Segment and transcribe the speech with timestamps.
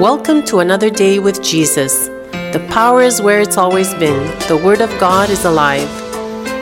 [0.00, 2.08] Welcome to another day with Jesus.
[2.54, 4.26] The power is where it's always been.
[4.48, 5.90] The Word of God is alive.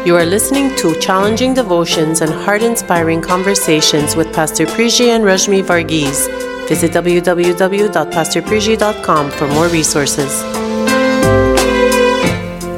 [0.05, 5.63] You are listening to challenging devotions and heart inspiring conversations with Pastor Priji and Rajmi
[5.63, 6.27] Varghese.
[6.67, 10.68] Visit www.pastorpriji.com for more resources.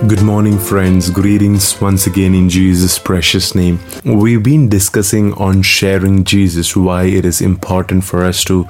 [0.07, 1.11] Good morning, friends.
[1.11, 3.79] Greetings once again in Jesus' precious name.
[4.03, 8.67] We've been discussing on sharing Jesus, why it is important for us to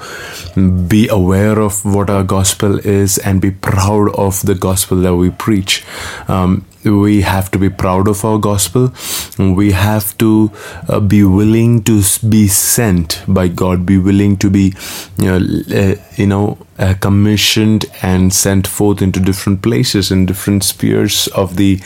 [0.88, 5.30] be aware of what our gospel is and be proud of the gospel that we
[5.30, 5.84] preach.
[6.26, 8.90] Um, we have to be proud of our gospel
[9.38, 10.50] we have to
[10.88, 14.72] uh, be willing to be sent by god be willing to be
[15.18, 15.36] you know,
[15.76, 21.56] uh, you know uh, commissioned and sent forth into different places in different spheres of
[21.56, 21.80] the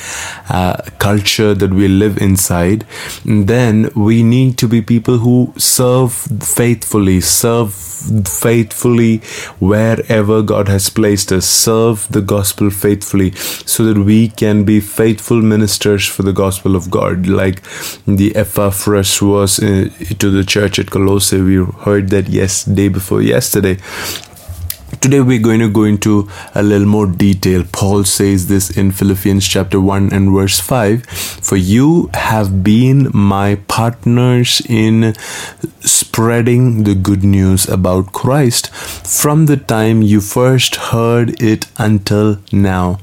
[0.49, 2.87] uh, culture that we live inside
[3.25, 9.19] and then we need to be people who serve faithfully serve faithfully
[9.59, 13.33] wherever god has placed us serve the gospel faithfully
[13.67, 17.63] so that we can be faithful ministers for the gospel of God, like
[18.07, 21.41] the Epaphras was uh, to the church at Colossae.
[21.41, 21.57] We
[21.87, 23.79] heard that yes, day before yesterday.
[25.05, 27.63] Today we're going to go into a little more detail.
[27.73, 33.57] Paul says this in Philippians chapter 1 and verse 5 For you have been my
[33.69, 35.15] partners in
[35.81, 42.99] spreading the good news about Christ from the time you first heard it until now.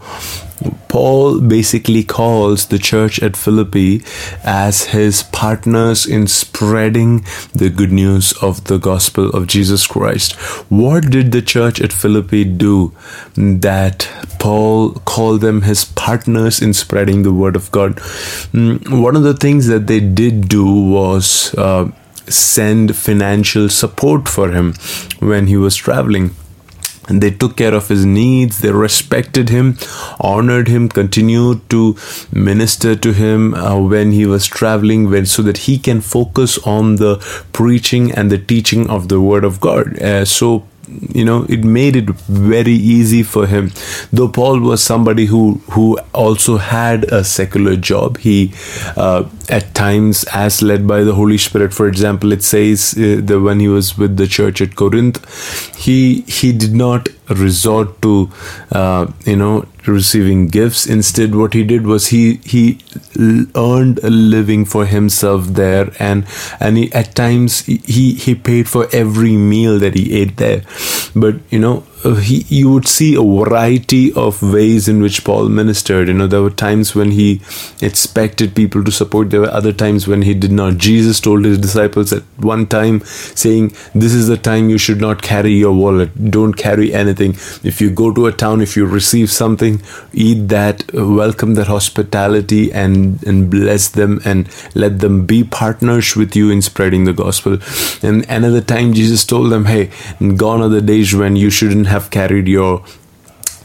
[0.92, 4.04] Paul basically calls the church at Philippi
[4.44, 10.34] as his partners in spreading the good news of the gospel of Jesus Christ.
[10.70, 12.94] What did the church at Philippi do
[13.36, 17.96] that Paul called them his partners in spreading the word of God?
[18.52, 21.90] Mm, one of the things that they did do was uh,
[22.28, 24.74] send financial support for him
[25.20, 26.36] when he was traveling
[27.10, 28.60] they took care of his needs.
[28.60, 29.78] They respected him
[30.20, 31.98] honored him continued to
[32.32, 36.98] minister to him uh, when he was traveling when so that he can focus on
[36.98, 37.18] the
[37.54, 40.00] preaching and the teaching of the word of god.
[40.02, 40.68] Uh, so
[41.14, 43.72] you know it made it very easy for him.
[44.12, 48.54] Though paul was somebody who who also had a secular job he
[48.96, 53.40] uh, at times as led by the holy spirit for example it says uh, that
[53.40, 55.20] when he was with the church at corinth
[55.78, 58.30] he he did not resort to
[58.72, 60.86] uh, you know receiving gifts.
[60.86, 62.80] Instead what he did was he he
[63.56, 65.92] earned a living for himself there.
[66.00, 66.26] And
[66.60, 70.64] and he, at times he he paid for every meal that he ate there.
[71.16, 76.08] But you know he you would see a variety of ways in which Paul ministered.
[76.08, 77.42] You know, there were times when he
[77.82, 79.30] expected people to support.
[79.30, 80.78] There were other times when he did not.
[80.78, 85.22] Jesus told his disciples at one time, saying, "This is the time you should not
[85.22, 86.32] carry your wallet.
[86.32, 87.36] Don't carry anything.
[87.64, 89.82] If you go to a town, if you receive something,
[90.14, 90.84] eat that.
[90.94, 96.62] Welcome that hospitality and and bless them and let them be partners with you in
[96.62, 97.60] spreading the gospel."
[98.02, 99.90] And another time, Jesus told them, "Hey,
[100.36, 102.84] gone are the days when you shouldn't." Have carried your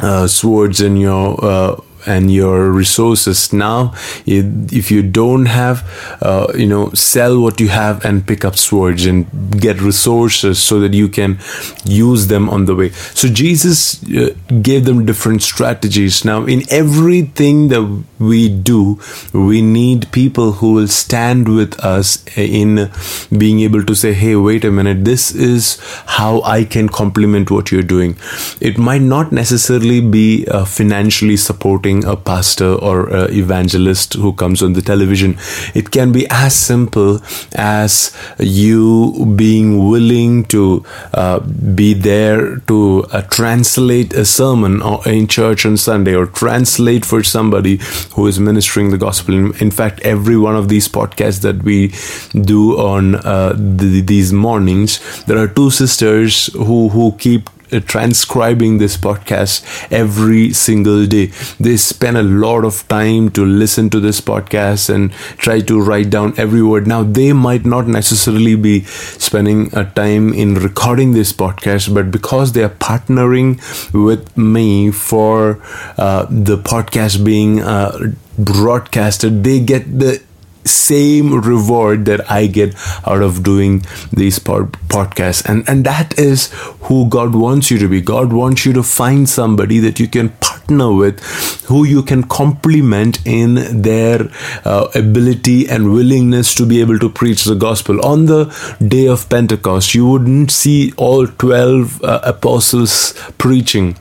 [0.01, 3.53] uh, swords and your uh, and your resources.
[3.53, 3.95] Now
[4.27, 5.85] if you don't have
[6.23, 9.27] uh, you know sell what you have and pick up swords and
[9.61, 11.39] get resources so that you can
[11.85, 12.91] use them on the way.
[12.91, 16.25] So jesus uh, gave them different strategies.
[16.25, 18.99] Now in everything that we do
[19.33, 22.91] we need people who will stand with us in
[23.37, 25.05] being able to say hey wait a minute.
[25.05, 28.17] This is how i can complement what you're doing.
[28.61, 34.63] It might not necessarily be uh, financially supporting being a pastor or evangelist who comes
[34.63, 35.37] on the television.
[35.75, 37.21] It can be as simple
[37.55, 40.85] as you being willing to
[41.15, 47.23] uh, be there to uh, translate a sermon in church on Sunday or translate for
[47.23, 47.81] somebody
[48.15, 49.35] who is ministering the gospel.
[49.35, 51.93] In, fact, every one of these podcasts that we
[52.41, 57.51] do on uh, the, these mornings, there are two sisters who who keep
[57.87, 61.27] transcribing this podcast every single day.
[61.59, 66.11] They spend a lot of time to listen to this podcast and try to write
[66.11, 66.87] down every word.
[66.87, 72.53] Now, they might not necessarily be spending a time in recording this podcast, but because
[72.53, 73.61] they are partnering
[73.93, 75.61] with me for
[75.99, 80.23] uh, the podcast being uh, broadcasted, they get the
[80.67, 82.75] same reward that I get
[83.07, 85.45] out of doing these pod- podcasts.
[85.45, 86.51] And, and that is
[86.83, 88.01] who God wants you to be.
[88.01, 91.21] God wants you to find somebody that you can partner with,
[91.65, 94.29] who you can complement in their
[94.65, 98.05] uh, ability and willingness to be able to preach the gospel.
[98.05, 98.45] On the
[98.87, 103.97] day of Pentecost, you wouldn't see all 12 uh, apostles preaching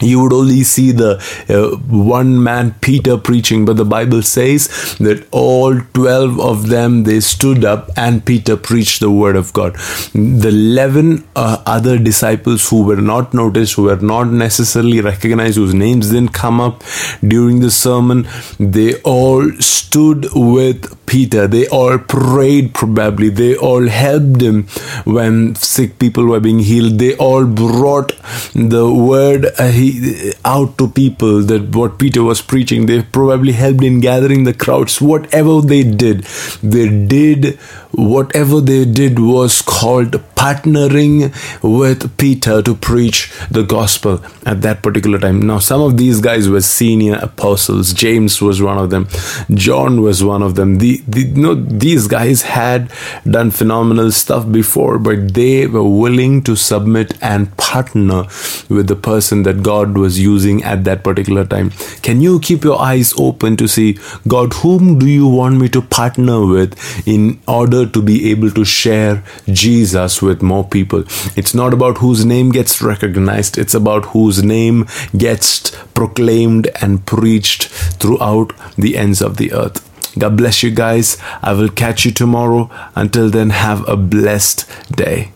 [0.00, 1.16] you would only see the
[1.48, 3.64] uh, one man peter preaching.
[3.64, 4.68] But the bible says
[4.98, 9.74] that all 12 of them they stood up and peter preached the word of god.
[10.12, 15.74] The 11 uh, other disciples who were not noticed who were not necessarily recognized whose
[15.74, 16.82] names didn't come up
[17.26, 18.26] during the sermon
[18.58, 21.46] they all stood with peter.
[21.46, 23.30] They all prayed probably.
[23.30, 24.64] They all helped him.
[25.04, 28.12] When sick people were being healed they all brought
[28.54, 29.46] the word.
[29.58, 32.86] Uh, he out to people that what Peter was preaching.
[32.86, 35.00] They probably helped in gathering the crowds.
[35.00, 36.22] Whatever they did,
[36.62, 37.58] they did
[37.92, 41.32] whatever they did was called partnering
[41.62, 45.40] with Peter to preach the gospel at that particular time.
[45.42, 47.92] Now, some of these guys were senior apostles.
[47.92, 49.08] James was one of them.
[49.52, 50.78] John was one of them.
[50.78, 52.92] The, the you know, these guys had
[53.28, 58.24] done phenomenal stuff before, but they were willing to submit and partner
[58.68, 61.70] with the person that God was using at that particular time.
[62.08, 63.88] Can you keep your eyes open to see
[64.26, 66.76] God, whom do you want me to partner with
[67.06, 69.22] in order to be able to share
[69.64, 71.04] Jesus with more people?
[71.42, 74.86] It's not about whose name gets recognized, it's about whose name
[75.16, 75.70] gets
[76.00, 77.68] proclaimed and preached
[78.00, 79.84] throughout the ends of the earth.
[80.18, 81.16] God bless you guys.
[81.42, 82.70] I will catch you tomorrow.
[82.96, 85.32] Until then, have a blessed day.